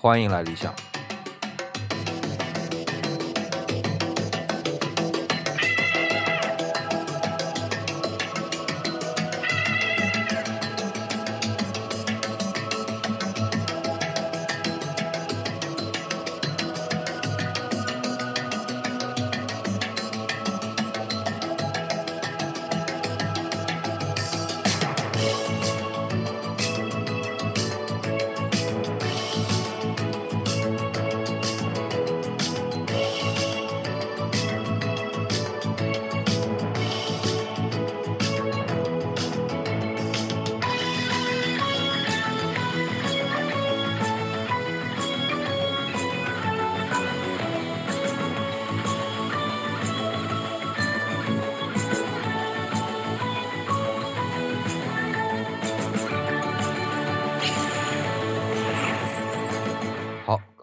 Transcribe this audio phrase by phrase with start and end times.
[0.00, 0.72] 欢迎来理想。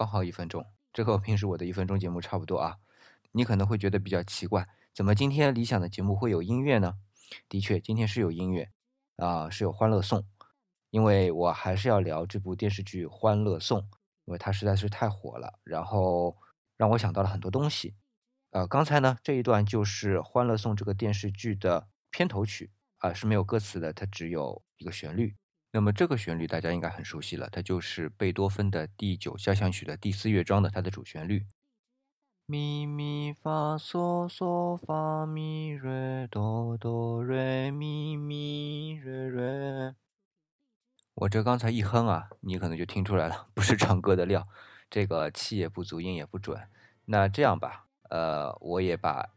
[0.06, 2.78] 刚好一分钟，这和平时我的一分钟节目差不多啊。
[3.32, 7.00] 你可能会觉得比较奇怪，怎么今天理想的节目会有音乐呢？
[7.50, 8.70] 的确，今天是有音乐
[9.16, 10.20] 啊，是有《欢乐颂》，
[10.92, 13.80] 因为我还是要聊这部电视剧《欢乐颂》，
[14.26, 16.38] 因为它实在是太火了，然后
[16.78, 17.96] 让我想到了很多东西。
[18.52, 25.36] 呃，刚才呢这一段就是《欢乐颂》这个电视剧的片头曲啊，是没有歌词的，它只有一个旋律。
[25.76, 31.46] 那么这个旋律大家应该很熟悉了，它就是贝多芬的第九交响曲的第四乐章的它的主旋律。
[32.46, 39.94] 咪咪发嗦嗦发咪瑞哆哆瑞咪咪瑞瑞。
[41.16, 44.48] 我这刚才一哼啊，你可能就听出来了，不是唱歌的料，
[44.90, 46.70] 这个气也不足，音也不准。
[47.04, 49.34] 那这样吧，呃，我也把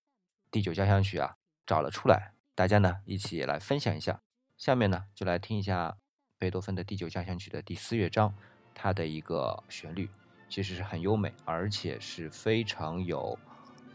[0.53, 1.35] 第九交响曲啊
[1.67, 4.21] 找了出来，大家呢一起来分享一下。
[4.57, 5.97] 下面呢就来听一下。
[6.39, 8.33] 贝多芬的第九交响曲的第四乐章，
[8.73, 10.09] 它的一个旋律
[10.49, 13.37] 其实是很优美，而且是非常有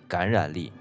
[0.08, 0.72] 感染力。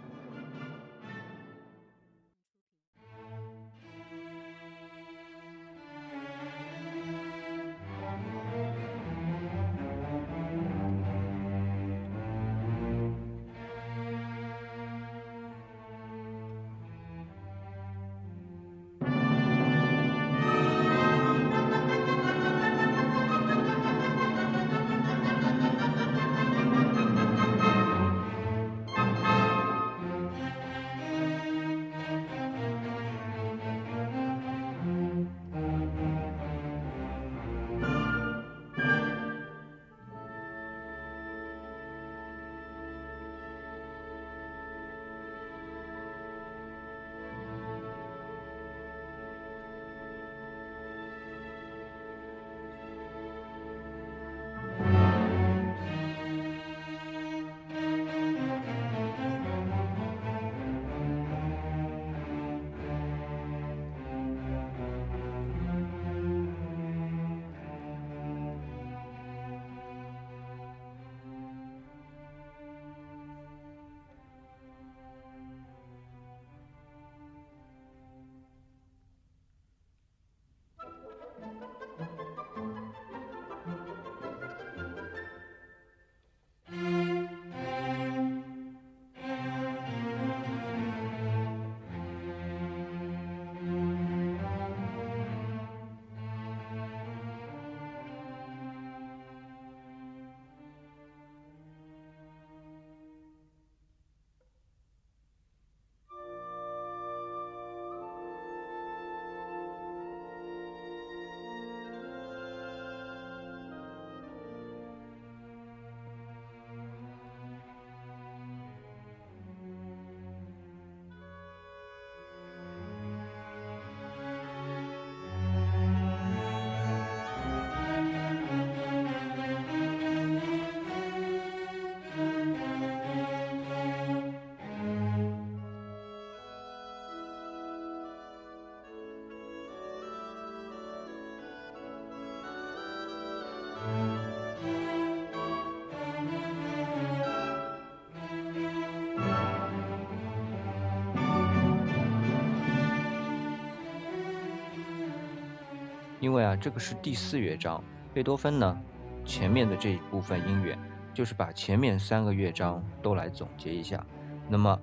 [156.42, 158.82] 啊，这个是第四乐章，贝多芬呢，
[159.24, 160.78] 前面的这一部分音乐
[161.14, 164.04] 就是把前面三个乐章都来总结一下。
[164.48, 164.80] 那么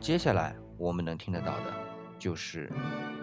[0.00, 1.74] 接下来我们能听得到的
[2.18, 2.72] 就是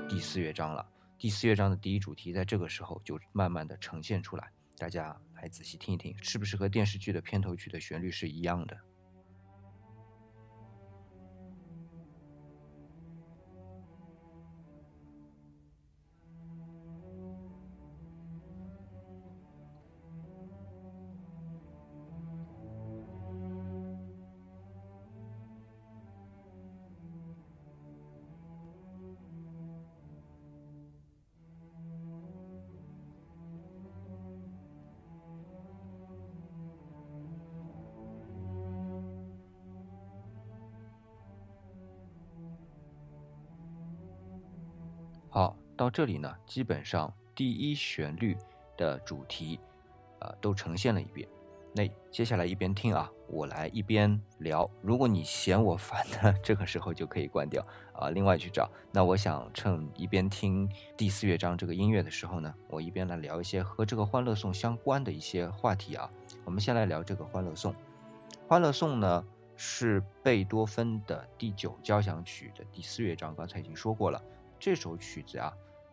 [0.07, 0.85] 第四乐章了。
[1.17, 8.77] 第四乐章的第一主题在这个时候就慢慢的呈现出来，大家来仔细听一听，是不是和电视剧的片头曲的旋律是一样的？
[45.81, 48.37] 到这里呢，基本上第一旋律
[48.77, 49.59] 的主题，
[50.19, 51.27] 啊，都呈现了一遍。
[51.73, 54.69] 那接下来一边听啊，我来一边聊。
[54.83, 58.69] 如果你嫌我烦呢， 这个时候就可以关掉啊，另外去找。
[58.91, 66.07] 那我想趁一边听第四乐章这个音乐的时候呢，我一边来聊一些和这个《欢乐颂》相关的一些话题啊。
[66.45, 67.73] 我们先来聊这个《欢乐颂》。
[68.47, 69.25] 《欢乐颂》呢
[69.55, 74.21] 是贝多芬的第九交响曲的第四乐章，刚才已经说过了。
[74.59, 75.51] 这首曲子啊，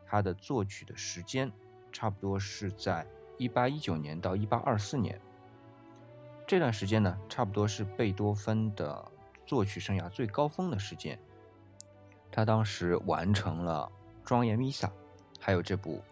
[0.09, 1.53] 它的作曲的时间
[1.93, 3.07] 差不多是在
[3.37, 5.21] 一八一九年到一八二四年。
[6.47, 9.05] 这段时间呢，差不多是贝多芬的
[9.45, 11.19] 作曲生涯最高峰的时间。
[12.31, 13.91] 他当时完成了
[14.27, 14.89] 《庄严弥撒》，
[15.39, 16.03] 还有这部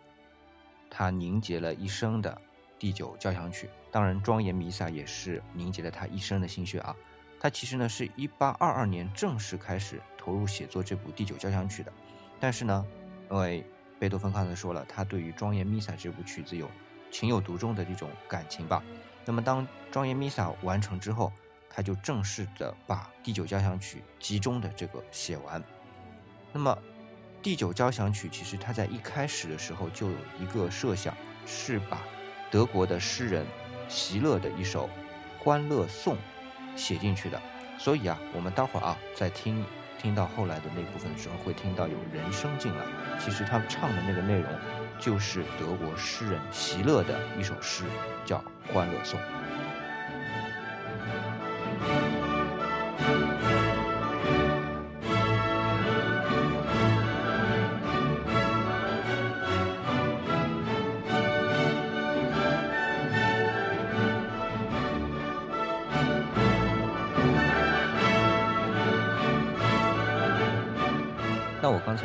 [0.91, 2.39] 他凝结了一生的
[2.79, 3.71] 第九交响曲。
[3.91, 6.95] 当然，《庄严弥撒》也是凝结了他一生的心血啊。
[7.41, 11.91] 他其实呢，是一八二二年正式开始投入写作这部第九交响曲的。
[12.39, 12.87] 但是呢，
[13.31, 13.65] 因为
[13.99, 16.71] 贝多芬刚才说了，他对于《庄严弥撒》这部曲子有
[17.11, 18.83] 情有独钟的这种感情吧。
[19.25, 21.33] 那么当《庄严弥撒》完成之后，
[21.71, 25.63] 他就正式的把第九交响曲集中的这个写完。
[26.53, 26.77] 那么
[27.43, 31.17] 第九交响曲其实他在一开始的时候就有一个设想，
[31.47, 32.03] 是把
[32.51, 33.47] 德国的诗人
[33.89, 34.89] 席勒的一首
[35.43, 36.17] 《欢乐颂》
[36.77, 37.41] 写进去的。
[37.79, 39.65] 所以啊，我们待会儿啊再听。
[39.99, 42.85] 听到后来的那部分的时候，会听到有人声进来。
[43.19, 44.51] 其实他唱的那个内容，
[44.99, 47.85] 就是德国诗人席勒的一首诗，
[48.25, 48.39] 叫
[48.73, 49.19] 《欢乐颂》。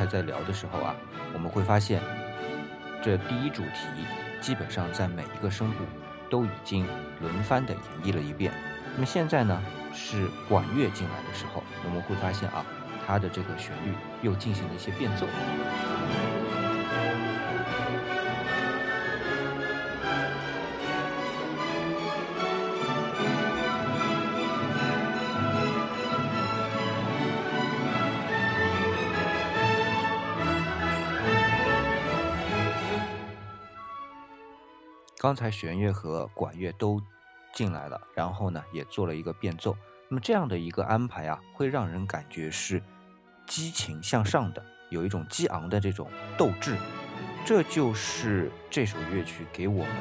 [0.05, 0.95] 在聊的时候啊，
[1.33, 2.01] 我们会发现，
[3.03, 3.87] 这第一主题
[4.39, 5.83] 基本上在每一个声部
[6.29, 6.85] 都已经
[7.21, 8.53] 轮番的演绎了一遍。
[8.93, 9.61] 那么现在呢，
[9.93, 12.65] 是管乐进来的时候，我们会发现啊，
[13.05, 15.25] 它的这个旋律又进行了一些变奏。
[35.21, 36.99] 刚才弦乐和管乐都
[37.53, 39.77] 进来了，然后呢，也做了一个变奏。
[40.09, 42.81] 那么这样的一个安排啊，会让人感觉是
[43.45, 46.09] 激情向上的，有一种激昂的这种
[46.39, 46.75] 斗志。
[47.45, 49.93] 这就是这首乐曲给我们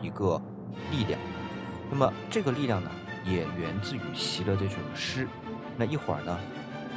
[0.00, 0.40] 一个
[0.92, 1.20] 力量。
[1.90, 2.88] 那么这个力量呢，
[3.24, 5.26] 也源自于席勒这首诗。
[5.76, 6.38] 那一会儿呢，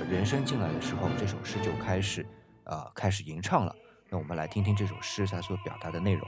[0.07, 2.23] 人声进来的时候，这首诗就开始
[2.65, 3.75] 呃开始吟唱了。
[4.11, 6.27] 那我们来听听这首诗它所表达的内容。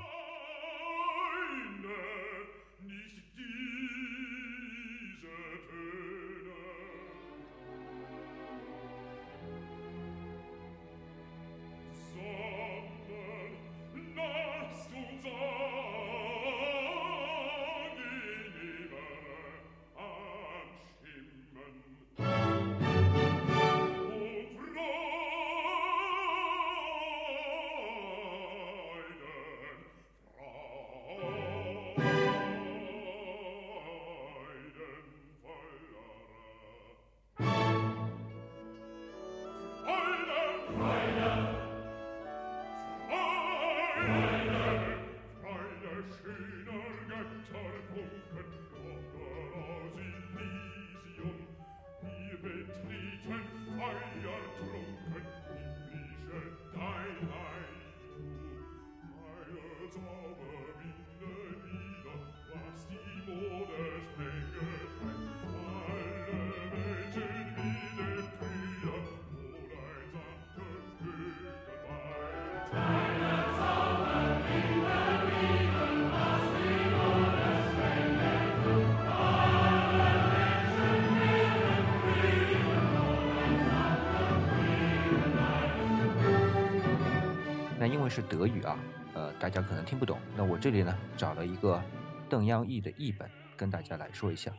[88.05, 88.77] 为是德语啊，
[89.15, 90.19] 呃，大家可能听不懂。
[90.38, 91.81] 那我这里呢，找了一个
[92.29, 94.51] 邓央译的译本，跟大家来说一下。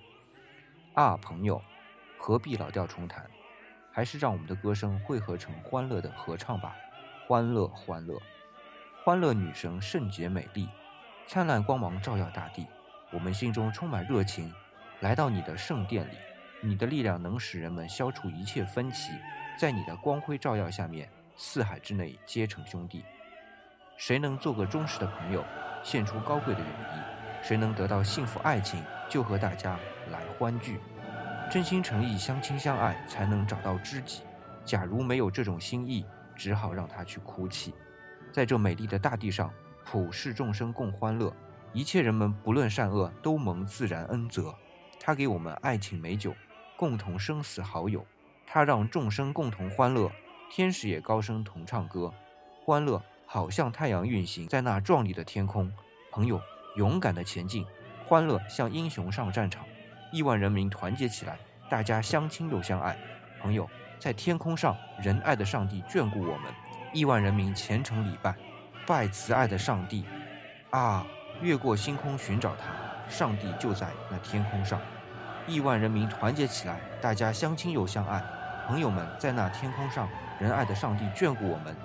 [0.94, 1.62] 啊，朋友，
[2.18, 3.24] 何必老调重弹？
[3.92, 6.74] 还是让我们的歌声汇合成欢乐的合唱吧。
[7.28, 8.20] 欢乐，欢乐，
[9.04, 9.32] 欢乐！
[9.32, 10.68] 女神圣洁美丽，
[11.28, 12.66] 灿烂光芒照耀大地。
[13.12, 14.52] 我们心中充满热情，
[15.00, 16.16] 来到你的圣殿里。
[16.60, 19.12] 你的力量能使人们消除一切分歧，
[19.56, 23.04] 在你的光辉照耀下面，四海之内皆成兄弟。
[23.96, 25.42] 谁能做个忠实的朋友，
[25.82, 27.42] 献出高贵的友谊？
[27.42, 29.78] 谁能得到幸福爱情，就和大家
[30.10, 30.80] 来欢聚。
[31.50, 34.22] 真心诚意相亲相爱，才能找到知己。
[34.64, 37.72] 假如没有这种心意，只好让他去哭泣。
[38.30, 39.50] 在这美丽的大地上，
[39.84, 41.34] 普世众生共欢乐，
[41.72, 44.54] 一切人们不论善恶，都蒙自然恩泽。
[45.00, 46.34] 他给我们爱情美酒。
[46.76, 48.04] 共同生死好友，
[48.46, 50.12] 他让众生共同欢乐，
[50.50, 52.12] 天使也高声同唱歌，
[52.62, 55.70] 欢乐好像太阳运行在那壮丽的天空。
[56.10, 56.40] 朋友，
[56.76, 57.66] 勇敢的前进，
[58.06, 59.64] 欢乐像英雄上战场，
[60.12, 61.36] 亿万人民团结起来，
[61.68, 62.96] 大家相亲又相爱。
[63.42, 63.68] 朋友，
[63.98, 66.54] 在天空上，仁爱的上帝眷顾我们，
[66.94, 68.34] 亿万人民虔诚礼拜，
[68.86, 70.06] 拜慈爱的上帝。
[70.70, 71.06] 啊，
[71.42, 74.80] 越过星空寻找他，上帝就在那天空上。
[75.46, 78.22] 亿万人民团结起来，大家相亲又相爱。
[78.66, 80.08] 朋友们，在那天空上，
[80.40, 81.76] 仁爱的上帝眷顾我们。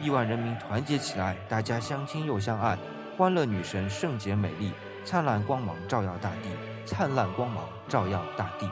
[0.00, 2.76] 亿万人民团结起来，大家相亲又相爱。
[3.16, 4.72] 欢乐女神圣洁美丽，
[5.04, 6.48] 灿烂光芒照耀大地，
[6.86, 8.68] 灿烂光芒照耀大地。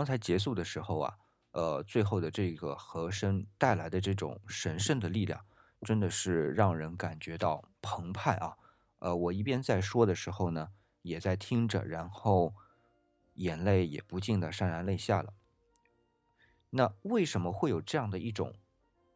[0.00, 1.18] 刚才结束的时候啊，
[1.50, 5.44] 呃，最后的这个和声带来的这种神圣的力量，
[5.82, 8.56] 真的是让人感觉到澎湃啊！
[9.00, 10.70] 呃，我一边在说的时候呢，
[11.02, 12.54] 也在听着，然后
[13.34, 15.34] 眼泪也不禁的潸然泪下了。
[16.70, 18.54] 那为什么会有这样的一种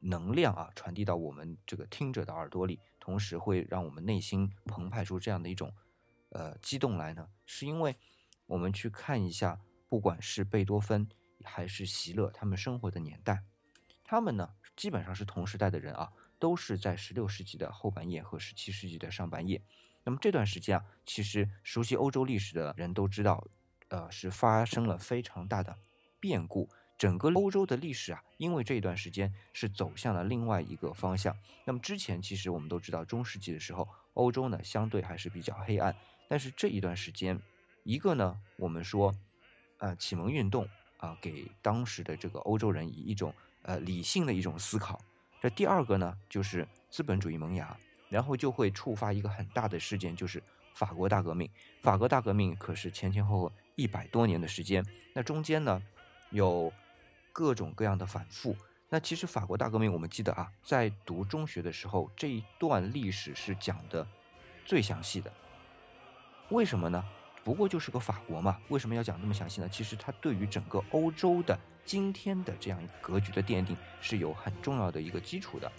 [0.00, 5.72] 能量啊，传递到我们这个听者的耳朵里，同时会让我们内心澎湃出这样的一种
[6.28, 7.30] 呃激动来呢？
[7.46, 7.96] 是因为
[8.44, 9.58] 我们去看一下。
[9.94, 11.08] 不管是贝多芬
[11.44, 13.44] 还是席勒，他们生活的年代，
[14.02, 16.10] 他们呢基本上是同时代的人啊，
[16.40, 19.62] 都是在十六世纪的后半叶和十七世纪的上半叶。
[20.02, 23.46] 那么这段时间啊，其实熟悉欧洲历史的人都知道，
[23.86, 25.78] 呃，是发生了非常大的
[26.18, 31.38] 变故，整个欧洲的历史啊，因为这一段时间是走向了另外一个方向。
[31.64, 35.94] 那么之前其实我们都知道，中世纪的时候，欧洲呢相对还是比较黑暗，
[36.28, 37.40] 但是这一段时间，
[37.84, 39.14] 一个呢，我们说。
[39.78, 45.00] 呃，启蒙运动啊，给当时的这个欧洲人以一种呃理性的一种思考。
[45.40, 47.76] 这第二个呢，就是资本主义萌芽，
[48.08, 51.50] 然后就会触发一个很大的事件，就是法国大革命。
[51.82, 55.82] 法国大革命可是前前后后一百多年的时间，那中间呢
[56.30, 56.72] 有
[57.32, 58.56] 各种各样的反复。
[58.88, 64.06] 那其实法国大革命，我们记得啊，在读中学的时候，这一段历史是讲的
[64.64, 65.32] 最详细的。
[66.50, 67.04] 为什么呢？
[67.44, 69.68] 不过就是个法国嘛，为什么要讲这么详细呢？
[69.68, 75.70] 其实它对于整个欧洲的今天的这样一个格局的奠定是有很重要的一个基础的，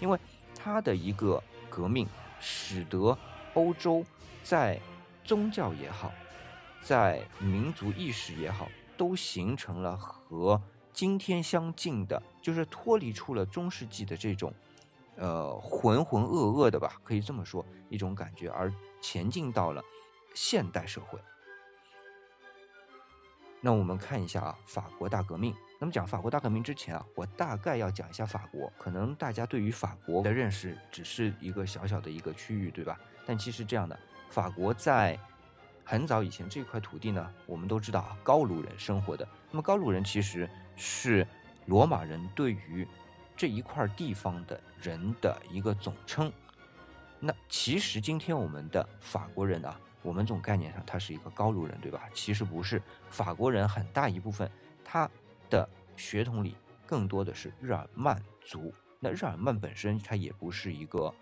[0.00, 0.18] 因为
[0.54, 2.06] 它的一个革命
[2.38, 3.16] 使得
[3.54, 4.04] 欧洲
[4.42, 4.78] 在
[5.24, 6.12] 宗教也好，
[6.82, 10.60] 在民族意识也好，都形成了和
[10.92, 14.52] 今天相近的，就是脱离出了中世纪的这种，
[15.16, 19.82] 呃浑浑噩噩的吧，可以这么说一种感觉，而前进到了。
[20.34, 21.18] 现代社会，
[23.60, 25.54] 那我们看一下啊，法国大革命。
[25.78, 28.72] 那么讲法国大革命之前啊，我大概要讲一下法国。
[28.78, 32.98] 可能大家对于法国的认识只是一个小小的一个区域，对吧？
[33.24, 33.98] 但其实这样的，
[34.28, 35.18] 法国在
[35.84, 39.26] 很早以前这块土地呢，我们都知道啊，高卢人生活的。
[39.50, 41.26] 那么高卢人其实是
[41.66, 42.86] 罗马人对于
[43.36, 46.32] 这一块地方的人的一个总称。
[47.20, 49.78] 那其实今天我们的法国人啊。
[50.04, 52.02] 我们这种概念上，他是一个高卢人，对吧？
[52.12, 54.48] 其实不是，法国人很大一部分，
[54.84, 55.10] 他
[55.48, 56.54] 的血统里
[56.86, 58.72] 更多的是日耳曼族。
[59.00, 61.12] 那日耳曼本身，它也不是一个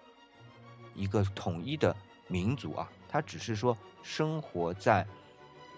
[0.94, 1.96] 一个统一的
[2.26, 5.06] 民族啊，它只是说生活在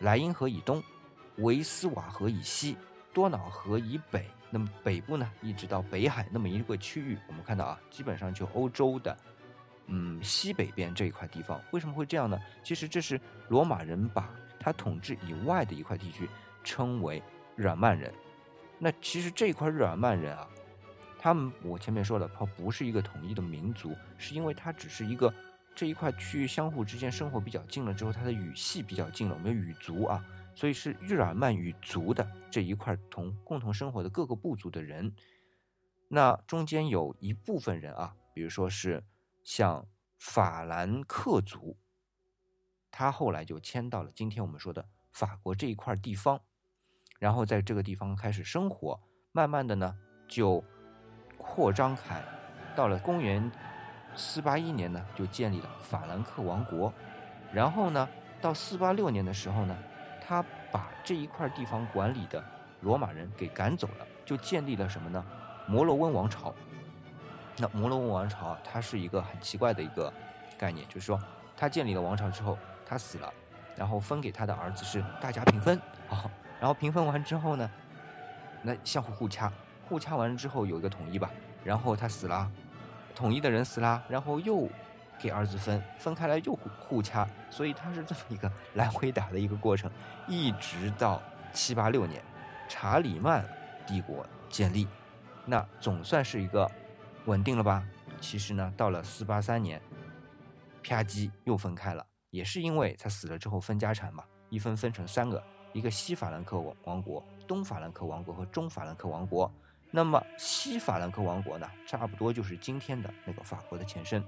[0.00, 0.82] 莱茵河以东、
[1.36, 2.76] 维斯瓦河以西、
[3.12, 9.16] 多瑙河以北，那么北部呢，一直到北海那么一个区域，我们看到啊，基本上就欧洲的。
[9.86, 12.38] 嗯，西北边这一块地方为什么会这样呢？
[12.62, 16.28] 其实这是罗马人把他统治以外的一块地区
[16.62, 17.22] 称为
[17.56, 18.12] 日耳曼人。
[18.78, 20.48] 那其实这一块日耳曼人啊，
[21.18, 25.32] 他们我前面说了，他不是一个统一的民族，是因为他只是一个
[25.74, 30.24] 这一块区域相互之间生活比较近了之后，他的语系比较近了，我们语族啊，
[30.54, 35.14] 所以是日耳曼语族的这一块同共同生活的各个部族的人。
[36.08, 39.02] 那中间有一部分人啊，比如说是
[39.44, 39.86] 像
[40.18, 41.76] 法兰克族，
[42.90, 46.40] 他后来就迁到了今天我们说的法国这一块地方，
[47.18, 48.98] 然后在这个地方开始生活，
[49.32, 49.94] 慢慢的呢
[50.26, 50.64] 就
[51.36, 52.24] 扩张开，
[52.74, 53.52] 到了公元
[54.16, 56.92] 四八一年呢就建立了法兰克王国，
[57.52, 58.08] 然后呢
[58.40, 59.76] 到四八六年的时候呢，
[60.26, 62.42] 他把这一块地方管理的
[62.80, 65.22] 罗马人给赶走了，就建立了什么呢？
[65.68, 66.54] 摩洛温王朝，
[67.56, 70.12] 那摩洛温王朝，它是一个很奇怪的一个
[70.58, 71.20] 概念，就是说
[71.56, 73.32] 他建立了王朝之后，他死了，
[73.76, 75.78] 然后分给他的儿子是大家平分
[76.10, 77.70] 啊，然后平分完之后呢，
[78.62, 79.52] 那相互互掐，
[79.88, 81.30] 互掐完了之后有一个统一吧，
[81.62, 82.50] 然后他死了，
[83.14, 84.68] 统一的人死了，然后又
[85.18, 89.88] 给儿子分，分开来又互互掐，所以他是这么一个来回打的一个过程，
[90.26, 92.20] 一直到七八六年，
[92.68, 93.44] 查理曼
[93.86, 94.88] 帝国建立。
[95.46, 96.68] 那总算是一个
[97.26, 97.86] 稳定了吧？
[98.20, 99.80] 其实呢，到了四八三年，
[100.82, 109.50] 啪叽又分开了，也是因为他死了之后分家产嘛，一分分成三个，一个西法兰克王王国、东法兰克王国和中法兰克王国。
[109.90, 114.22] 那么西法兰克王国呢，差不多就是今天的那个法国的前身。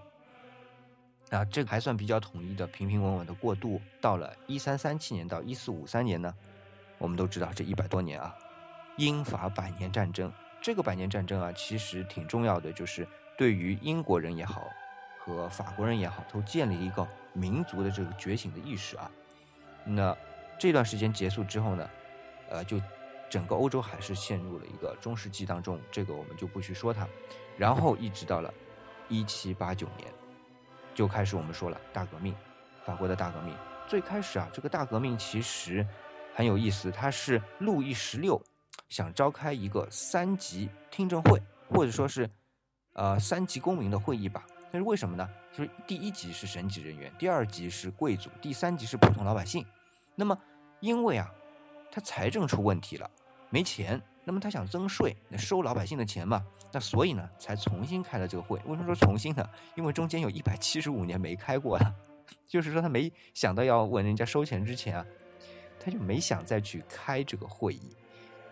[1.30, 3.80] 啊，这个还算比较统一的、平平稳稳的过渡。
[4.00, 6.32] 到了一三三七年到一四五三年呢，
[6.98, 8.32] 我们都知道这一百多年啊，
[8.96, 10.32] 英法百年战争。
[10.66, 13.06] 这个百年战争啊，其实挺重要的，就是
[13.38, 14.68] 对于英国人也好，
[15.16, 19.08] 和法国人也好，都建立一个民族的这个觉醒的意识啊。
[19.84, 20.16] 那
[20.58, 21.88] 这段时间结束之后呢，
[22.48, 22.80] 呃，就
[23.30, 27.06] 整个欧洲还是陷入了一个中世纪当中，这个我们就不去说它。
[27.56, 28.52] 然后一直到了
[29.08, 30.12] 一七八九年，
[30.96, 32.34] 就开始我们说了大革命，
[32.84, 33.54] 法国的大革命。
[33.86, 35.86] 最开始啊，这个大革命其实
[36.34, 38.42] 很有意思，它是路易十六。
[38.88, 42.28] 想召开一个三级听证会，或者说是，
[42.92, 44.46] 呃，三级公民的会议吧。
[44.70, 45.28] 但是为什么呢？
[45.56, 49.64] 就是第一级是神级人员，第二级是贵族，第三级是普通老百姓。
[50.14, 50.36] 那么，
[50.80, 51.32] 因为啊，
[51.90, 53.10] 他财政出问题了，
[53.48, 56.44] 没钱，那么他想增税，那收老百姓的钱嘛。
[56.72, 58.60] 那所以呢，才重新开了这个会。
[58.66, 59.48] 为什么说重新呢？
[59.76, 61.94] 因为中间有一百七十五年没开过了，
[62.46, 65.06] 就是说他没想到要问人家收钱之前啊，
[65.80, 67.96] 他就没想再去开这个会议。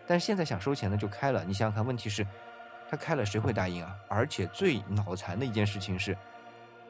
[0.07, 1.43] 但是现在想收钱呢，就开了。
[1.43, 2.25] 你想想看，问题是，
[2.89, 3.95] 他开了谁会答应啊？
[4.07, 6.17] 而且最脑残的一件事情是，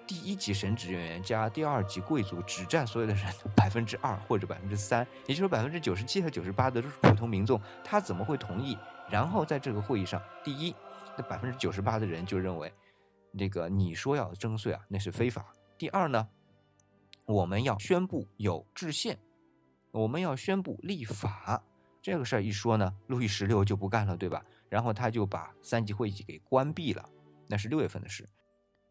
[0.05, 3.25] 第一级神职人员加第二级贵族只占所有的人
[3.55, 8.77] 百分之二或者百分之三，也就是说百分之九十七和九十八的都是普通民众，他怎么会同意？
[9.09, 10.75] 然后在这个会议上，第一，
[11.17, 12.73] 那百分之九十八的人就认为，
[13.31, 15.45] 那个你说要征税啊，那是非法。
[15.77, 16.27] 第二呢，
[17.25, 19.17] 我们要宣布有制宪，
[19.91, 21.63] 我们要宣布立法。
[22.05, 24.45] 这个事儿一说呢，路易十六就不干了，对吧？
[24.69, 27.03] 然后他就把三级会议给关闭了，
[27.47, 28.29] 那是六月份的事。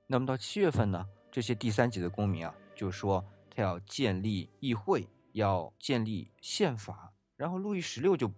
[0.08, 7.12] 那么到七月份呢，这些第三级的公民啊，就说他要建立议会，要建立宪法。
[7.36, 8.28] 然后路易十六就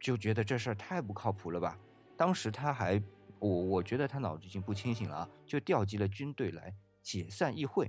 [0.00, 1.78] 就觉得这事儿太不靠谱了吧？
[2.16, 3.00] 当时他还
[3.38, 7.88] 我我觉得他脑子已经不清醒了啊，就调集了军队来解散议会。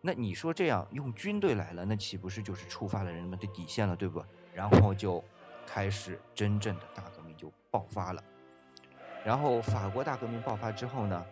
[0.00, 4.24] 那你说这样用军队来了，那岂不是就是触发了人们的底线了，对不？
[4.54, 5.22] 然后就。
[5.68, 8.24] 开始真正的大革命就爆发了，
[9.22, 11.26] 然后法国大革命爆发之后呢，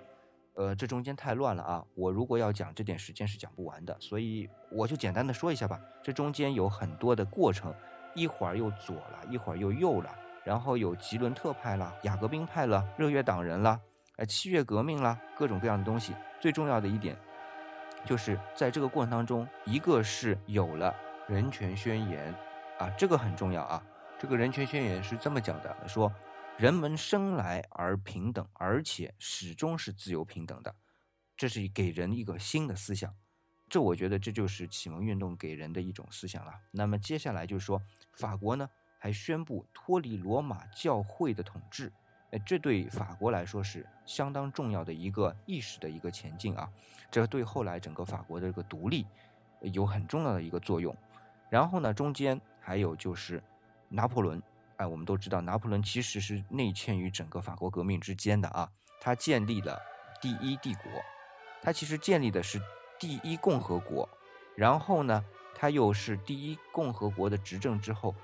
[0.56, 1.82] 呃，这中间太乱了啊！
[1.94, 5.80] 我如果要讲这点时间是讲不完的，所以我就简单的说一下吧。
[6.02, 7.74] 这中间有很多的过程，
[8.14, 13.80] 一会儿又左了，一会儿又右了，然后有吉伦特派了，雅各宾派了，热月党人了，
[14.16, 16.14] 呃，七月革命了，各种各样的东西。
[16.38, 17.16] 最重要的一点，
[18.04, 20.94] 就是在这个过程当中，一个是有了
[21.26, 22.34] 人权宣言
[22.78, 23.82] 啊，这个很重要啊。
[24.18, 26.10] 这个人权宣言是这么讲的：说
[26.56, 30.74] 人们生来而平等，而且始终是自由平等的，
[31.36, 33.14] 这是给人一个新的思想。
[33.68, 36.52] 这我觉得这就是启蒙运动给人的一种思想了。
[36.70, 38.66] 那么接下来就是说，法国呢
[38.98, 41.92] 还宣布脱离罗马教会的统治，
[42.30, 46.66] 哎，这对法国来说是相当重要的一个意识的一个前进啊。
[47.10, 49.04] 这对后来整个法国的这个独立
[49.60, 50.96] 有很重要的一个作用。
[51.50, 53.42] 然后呢，中间还有就是。
[53.88, 54.42] 拿破仑，
[54.76, 58.68] 哎，我们都知道，拿破仑其实是内嵌于整个法国革命之间的啊。
[59.00, 59.80] 他建立了
[60.20, 60.90] 第一帝国，
[61.62, 62.60] 他其实建立的是
[62.98, 64.08] 第一共和国。
[64.54, 68.14] 然后呢，他又是第一共和国的执政之后，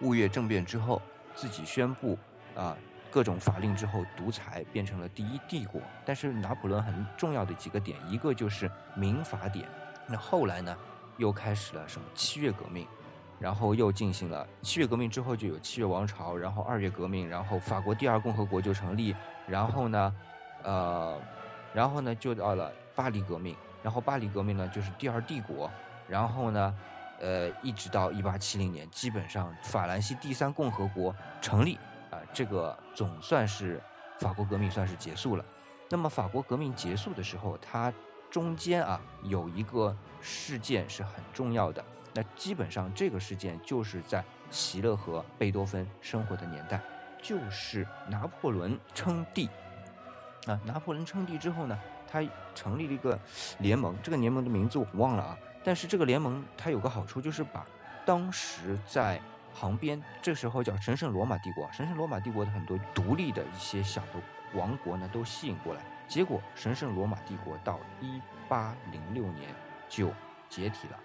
[0.00, 1.00] 雾月政变之后，
[1.34, 2.18] 自己宣布
[2.56, 2.76] 啊
[3.10, 5.80] 各种法令之后独裁，变成了第一帝国。
[6.04, 9.68] 但是拿破仑很重要的几个点，一个就是民法典。
[10.08, 10.76] 那后来呢，
[11.18, 12.88] 又开始了什么七月革命，
[13.42, 19.14] 然后又进行了七月革命之后就有七月王朝，然后二月革命，然后法国第二共和国就成立，
[19.48, 20.14] 然后呢，
[20.62, 21.20] 呃，
[21.74, 25.68] 然后呢就到了巴黎革命，然后巴黎革命呢就是第二帝国，
[26.08, 26.74] 然后呢。
[27.20, 31.78] 呃，一直到一八七零年，基本上法兰西第三共和国成立
[32.10, 33.80] 啊，这个总算是
[34.18, 35.44] 法国革命算是结束了。
[35.88, 37.92] 那么法国革命结束的时候，它
[38.28, 41.84] 中间啊有一个事件是很重要的。
[42.14, 46.80] 那基本上这个事件就是在席勒和贝多芬生活的年代，
[47.22, 49.48] 就是拿破仑称帝
[50.46, 50.60] 啊。
[50.64, 52.22] 拿破仑称帝之后呢，他
[52.54, 53.18] 成立了一个
[53.58, 55.38] 联盟，这个联盟的名字我忘了啊。
[55.64, 57.64] 但是这个联盟它有个好处，就是把
[58.04, 59.20] 当时在
[59.54, 64.20] 旁边，这时候叫神圣罗马帝国，神圣罗马帝国的很多独立的一些小的
[64.54, 65.80] 王国呢，都吸引过来。
[66.08, 69.48] 结果神圣罗马帝国到一八零六年
[69.88, 70.08] 就
[70.50, 70.98] 解体了。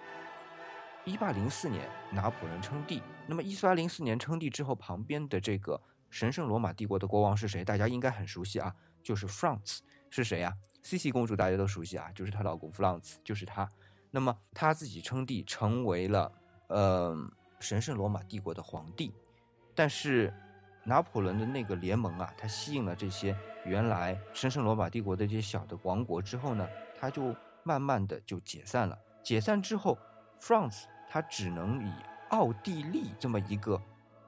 [1.07, 7.63] 一八零四年拿破仑称帝，那么一八零四年称帝之后，旁边的这个神圣罗马帝国的国王是谁？
[7.63, 13.69] 大家应该很熟悉啊，就是 France 是谁呀？C C 公主大家都熟悉啊，就是她老公 France，就是他。
[14.11, 16.29] 那么他自己称帝，成为了
[16.67, 17.15] 呃
[17.61, 19.13] 神圣罗马帝国的皇帝。
[19.73, 20.33] 但是
[20.83, 26.67] 拿破仑的那个联盟啊，他吸引了这些原来神圣罗马帝国的这些小的王国之后呢，
[26.99, 28.99] 他就慢慢的就解散了。
[29.23, 29.97] 解散之后
[30.41, 31.91] ，France 他只能以
[32.29, 33.81] 奥地利这么一个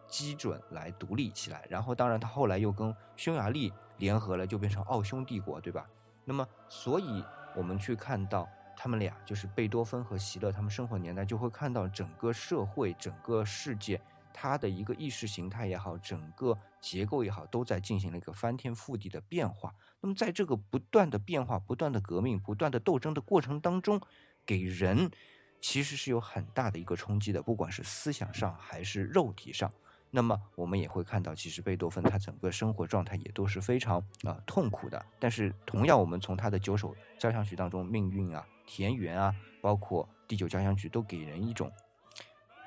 [0.08, 1.66] 基准来独立起来。
[1.70, 5.86] 然后当然他后来又跟匈牙利联合了，就变成奥匈帝国，对吧？
[6.26, 7.24] 那么所以
[7.56, 8.48] 我们去看到。
[8.82, 14.00] 他们俩就是贝多芬和席勒，他们生活年代就会看到整个社会、整个世界，
[14.32, 19.76] 它的一个意识形态也好，整个结构也好，都在进行了一个翻天覆地的变化。
[20.00, 24.00] 那么，在这个不断的变化、不断的革命、不断的斗争的过程当中，
[24.46, 25.12] 给人
[25.60, 29.72] 其实是有很大的一个冲击的，不管是思想上还是肉体上。
[30.12, 35.06] 那么我们也会看到，其实贝多芬他整个生活状态也都是非常啊痛苦的。
[35.20, 38.46] 但是同样，我们从他的九首交响曲当中，命运啊。
[38.72, 41.72] 田园啊，包括第九交响曲，都给人一种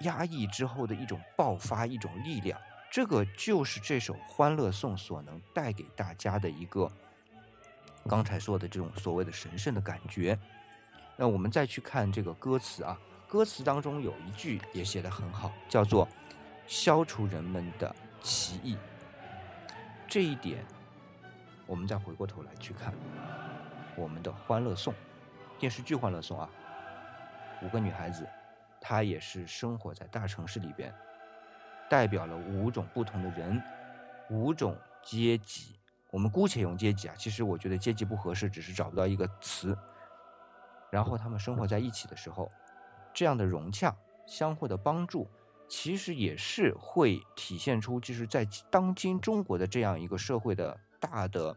[0.01, 2.61] 压抑之后的一种爆发，一种力量。
[2.91, 6.91] 这个就是这首《欢乐颂》所能带给大家的一个
[8.09, 10.37] 刚才说的这种所谓的神圣的感觉。
[11.23, 16.09] 那我们再去看这个歌词啊，歌词当中有一句也写得很好，叫做
[16.67, 18.77] “消除人们的歧义”。
[20.11, 20.65] 这一点，
[21.65, 22.93] 我们再回过头来去看
[23.95, 24.93] 我们的《欢乐颂》。
[25.61, 26.51] 电视剧《欢乐颂》啊，
[27.63, 28.27] 五个女孩子，
[28.81, 30.93] 她也是生活在大城市里边，
[31.89, 33.63] 代表了五种不同的人，
[34.29, 35.77] 五种阶级。
[36.11, 39.79] 我们姑且用阶级啊，其实我觉得阶级不合适，只是找不到一个词。
[40.93, 42.51] 然后他们生活在一起的时候，
[43.15, 45.27] 这样的融洽、相互的帮助，
[45.67, 51.57] 其实也是会体现出，就是在当今中国的这样一个社会的大的。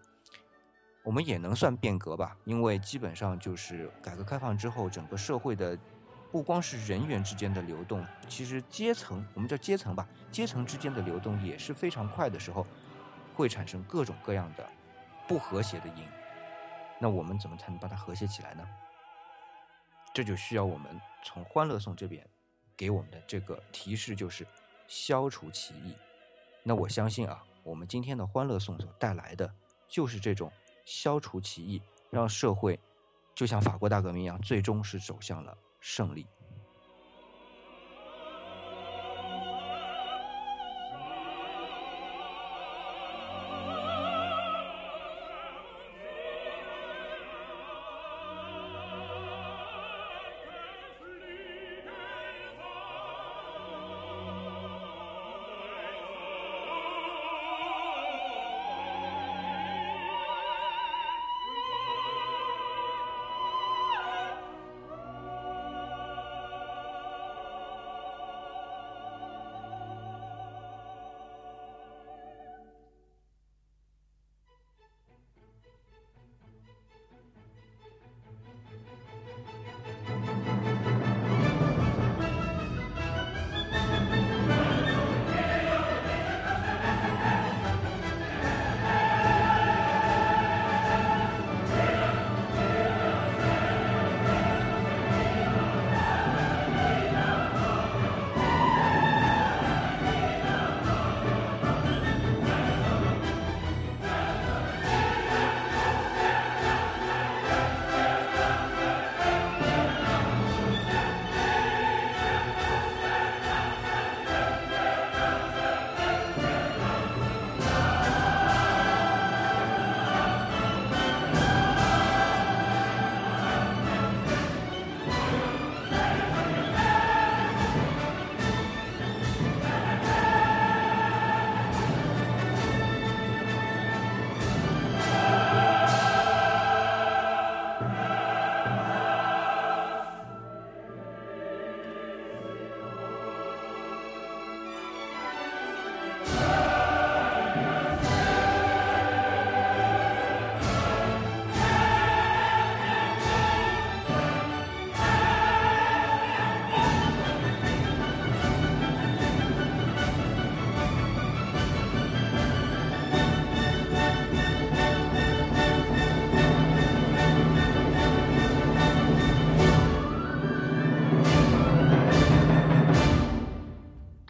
[1.04, 5.78] 我们也能算变革吧，因为基本上就是改革开放之后，整个社会的
[6.32, 12.65] 不光是人员之间的流动，其实阶层，我们叫阶层吧，阶层之间的流动也是非常快的时候，
[13.36, 14.67] 会产生各种各样的
[15.28, 16.08] 不和谐的因。
[16.98, 18.67] 那我们怎么才能把它和谐起来呢？
[20.15, 22.25] 这就需要我们从《欢乐颂》这边
[22.78, 24.47] 给我们的这个提示，就是
[24.88, 25.93] 消除歧义。
[26.63, 29.54] 那我相信啊，我们今天的《欢乐颂》所带来的
[29.89, 30.49] 就是这种。
[30.86, 32.80] 消除歧义，让社会
[33.34, 36.28] 就像法国大革命一样，最终是走向了胜利。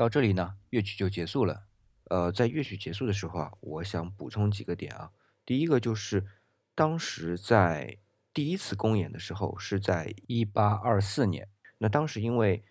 [0.05, 1.63] 到这里呢，乐曲就结束了。
[2.11, 5.09] 呃，在乐曲结束的时候啊，我想补充几个点啊。
[5.43, 6.27] 第一个就是
[6.75, 7.97] 当时在
[8.31, 12.63] 第一次公演的时候是在一八二四年，那当时因为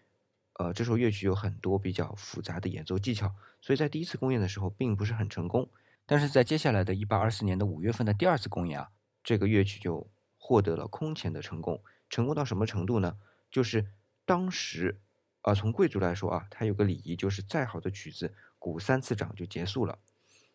[0.61, 5.68] 呃这首乐曲有很多比较复杂的演奏技巧，所以在第一次公演的时候并不是很成功。
[6.07, 8.90] 但是在接下来的一八二四年的五月份的第二次公演啊，
[9.25, 11.83] 这个乐曲就获得了空前的成功。
[12.09, 13.16] 成功到什么程度呢？
[13.51, 13.88] 就是
[14.25, 15.01] 当时。
[15.44, 19.98] 啊，从贵族来说啊，他有个礼仪，就是再好的曲子，鼓三次掌就结束了。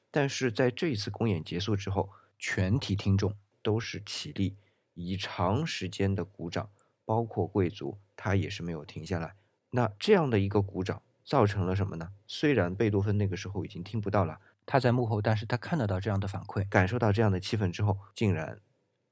[0.10, 4.58] 但是在这一次公演结束之后，全体听众都是起立，
[4.96, 6.72] 以长时间的鼓掌，
[7.06, 9.36] 包括贵族，他也是没有停下来。
[9.70, 12.10] 那这样的一个鼓掌，造成了什么呢？
[12.26, 18.60] 虽然贝多芬那个时候已经听不到了，他在幕后，但是他看得到这样的反馈，感受到这样的气氛之后，竟然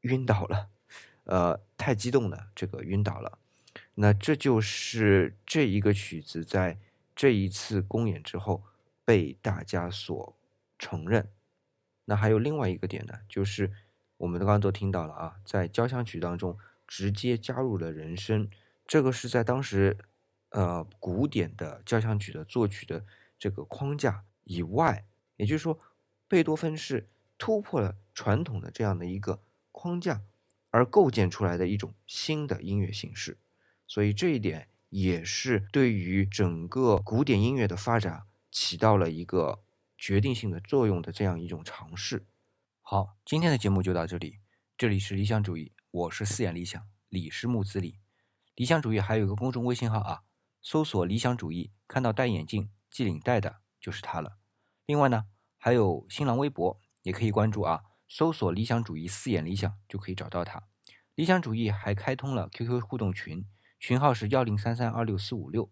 [0.02, 0.70] 晕倒了。
[1.26, 3.38] 呃，太激动了，这个晕倒了。
[4.00, 6.78] 那这就是这一个曲子在
[7.16, 8.64] 这一次公演之后
[9.04, 10.38] 被大家所
[10.78, 11.28] 承认。
[12.06, 13.74] 那还有另外一个点呢，就是
[14.18, 16.56] 我们刚刚都听到了啊，在交响曲当中
[16.86, 18.48] 直接加入了人声，
[18.86, 19.98] 这个是在当时
[20.52, 23.04] 呃古典的交响曲的作曲的
[23.40, 25.08] 这个框架以外，
[25.38, 25.80] 也就是说，
[26.28, 27.08] 贝多芬是
[27.40, 30.22] 突破了传统的这样的一个框架，
[30.70, 33.40] 而构建出来的一种新的音乐形式。
[33.88, 39.64] 所以这一点也是对于整个古典音乐的发展起到了一个
[39.98, 42.26] 决定性的作用的这样一种尝试。
[42.82, 44.40] 好，今天的节目就到这里。
[44.78, 47.98] 这里是理想主义，我是四眼理想，李是木子李。
[48.56, 50.24] 理想主义还有一个公众微信号啊，
[50.62, 54.38] 搜索理想主义，看到戴眼镜系领带的就是他了。
[54.86, 55.26] 另外呢，
[55.58, 60.64] 还有新浪微博也可以关注啊，搜索理想主义四眼理想就可以找到他。
[61.16, 63.46] 理想主义还开通了 QQ 互动群。
[63.80, 65.72] 群号是幺零三三二六四五六。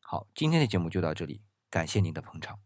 [0.00, 2.60] 好，今天的节目就到这里，感谢您的捧场。